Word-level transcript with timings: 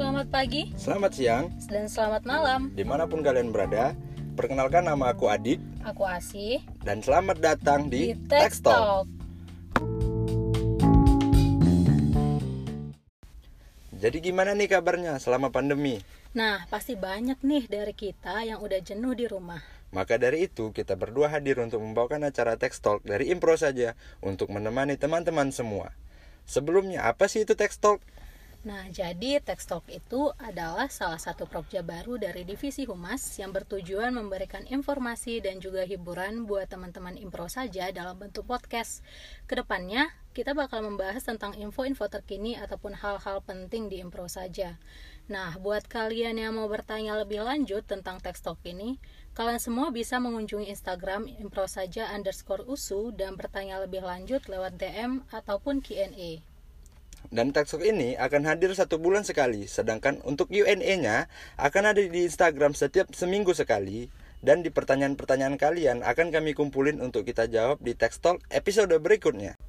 Selamat 0.00 0.32
pagi 0.32 0.72
Selamat 0.80 1.12
siang, 1.12 1.44
dan 1.68 1.84
selamat 1.84 2.24
malam. 2.24 2.72
di 2.72 2.88
mana 2.88 3.04
pun 3.04 3.20
kalian 3.20 3.52
berada. 3.52 3.92
Perkenalkan 4.32 4.88
nama 4.88 5.12
aku 5.12 5.28
Adit 5.28 5.60
Aku 5.84 6.08
Asih 6.08 6.64
dan 6.80 7.04
selamat 7.04 7.36
datang 7.36 7.92
di, 7.92 8.16
di 8.16 8.24
Text 8.24 8.64
Text 8.64 8.72
Talk. 8.72 8.80
Talk. 8.80 9.06
Jadi 14.00 14.18
gimana 14.24 14.56
nih 14.56 14.72
kabarnya 14.72 15.20
selama 15.20 15.52
pandemi? 15.52 16.00
Nah, 16.32 16.64
pasti 16.72 16.96
banyak 16.96 17.44
nih 17.44 17.68
dari 17.68 17.92
kita 17.92 18.40
yang 18.48 18.64
udah 18.64 18.80
jenuh 18.80 19.12
di 19.12 19.28
rumah. 19.28 19.60
Maka 19.92 20.16
dari 20.16 20.48
itu 20.48 20.72
kita 20.72 20.96
berdua 20.96 21.28
hadir 21.28 21.60
untuk 21.60 21.84
membawakan 21.84 22.24
acara 22.24 22.56
Text 22.56 22.80
Talk 22.80 23.04
dari 23.04 23.28
Impro 23.28 23.52
saja 23.60 23.92
untuk 24.24 24.48
menemani 24.48 24.96
teman-teman 24.96 25.52
semua. 25.52 25.92
Sebelumnya 26.48 27.04
apa 27.04 27.28
sih 27.28 27.44
itu 27.44 27.52
Text 27.52 27.84
Talk? 27.84 28.00
Nah, 28.60 28.92
jadi 28.92 29.40
Text 29.40 29.72
Talk 29.72 29.88
itu 29.88 30.36
adalah 30.36 30.92
salah 30.92 31.16
satu 31.16 31.48
prokja 31.48 31.80
baru 31.80 32.20
dari 32.20 32.44
Divisi 32.44 32.84
Humas 32.84 33.40
yang 33.40 33.56
bertujuan 33.56 34.12
memberikan 34.12 34.68
informasi 34.68 35.40
dan 35.40 35.64
juga 35.64 35.80
hiburan 35.88 36.44
buat 36.44 36.68
teman-teman 36.68 37.16
impro 37.16 37.48
saja 37.48 37.88
dalam 37.88 38.20
bentuk 38.20 38.44
podcast. 38.44 39.00
Ke 39.48 39.56
depannya, 39.56 40.12
kita 40.36 40.52
bakal 40.52 40.84
membahas 40.84 41.24
tentang 41.24 41.56
info-info 41.56 42.04
terkini 42.12 42.52
ataupun 42.52 43.00
hal-hal 43.00 43.40
penting 43.40 43.88
di 43.88 43.96
impro 44.04 44.28
saja. 44.28 44.76
Nah, 45.32 45.56
buat 45.56 45.88
kalian 45.88 46.36
yang 46.36 46.60
mau 46.60 46.68
bertanya 46.68 47.16
lebih 47.16 47.40
lanjut 47.40 47.88
tentang 47.88 48.20
Text 48.20 48.44
Talk 48.44 48.60
ini, 48.68 49.00
kalian 49.32 49.56
semua 49.56 49.88
bisa 49.88 50.20
mengunjungi 50.20 50.68
Instagram 50.68 51.32
impro 51.40 51.64
saja 51.64 52.12
underscore 52.12 52.68
usu 52.68 53.08
dan 53.16 53.40
bertanya 53.40 53.80
lebih 53.80 54.04
lanjut 54.04 54.44
lewat 54.52 54.76
DM 54.76 55.24
ataupun 55.32 55.80
Q&A. 55.80 56.49
Dan 57.28 57.52
Text 57.52 57.76
Talk 57.76 57.84
ini 57.84 58.16
akan 58.16 58.48
hadir 58.48 58.72
satu 58.72 58.96
bulan 58.96 59.28
sekali, 59.28 59.68
sedangkan 59.68 60.24
untuk 60.24 60.48
Q&A-nya 60.48 61.28
akan 61.60 61.92
ada 61.92 62.00
di 62.00 62.24
Instagram 62.24 62.72
setiap 62.72 63.12
seminggu 63.12 63.52
sekali. 63.52 64.08
Dan 64.40 64.64
di 64.64 64.72
pertanyaan-pertanyaan 64.72 65.60
kalian 65.60 65.98
akan 66.00 66.32
kami 66.32 66.56
kumpulin 66.56 67.04
untuk 67.04 67.28
kita 67.28 67.44
jawab 67.44 67.76
di 67.84 67.92
Text 67.92 68.24
episode 68.48 68.96
berikutnya. 68.96 69.60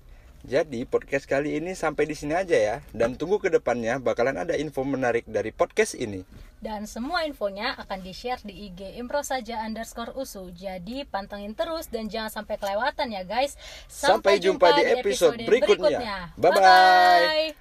Jadi 0.42 0.90
podcast 0.90 1.30
kali 1.30 1.62
ini 1.62 1.78
sampai 1.78 2.10
di 2.10 2.18
sini 2.18 2.34
aja 2.34 2.58
ya 2.58 2.76
dan 2.98 3.14
tunggu 3.14 3.38
ke 3.38 3.54
depannya 3.54 4.02
bakalan 4.02 4.42
ada 4.42 4.58
info 4.58 4.82
menarik 4.82 5.30
dari 5.30 5.54
podcast 5.54 5.94
ini. 5.94 6.26
Dan 6.62 6.86
semua 6.86 7.26
infonya 7.26 7.78
akan 7.78 8.02
di-share 8.02 8.42
di 8.46 8.70
IG 8.70 8.98
impro 8.98 9.22
saja 9.22 9.62
underscore 9.66 10.14
usu. 10.18 10.50
Jadi 10.54 11.06
pantengin 11.06 11.54
terus 11.54 11.90
dan 11.90 12.10
jangan 12.10 12.30
sampai 12.42 12.58
kelewatan 12.58 13.14
ya 13.14 13.22
guys. 13.26 13.58
Sampai 13.86 14.42
jumpa 14.42 14.82
di 14.82 14.84
episode 14.98 15.42
berikutnya. 15.46 16.34
Bye-bye. 16.38 16.54
Bye-bye. 16.58 17.61